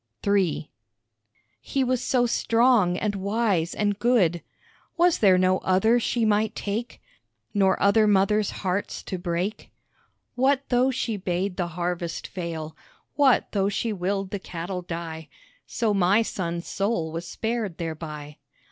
[0.25, 0.71] III
[1.61, 4.41] He was so strong and wise and good
[4.97, 6.99] Was there no other she might take,
[7.53, 9.69] Nor other mothers' hearts to break?
[10.33, 12.75] What though she bade the harvest fail,
[13.13, 15.29] What though she willed the cattle die,
[15.67, 18.37] So my son's soul was spared thereby.